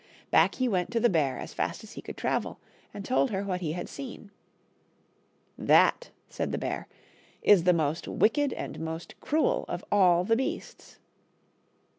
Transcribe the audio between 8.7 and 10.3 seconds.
most cruel of all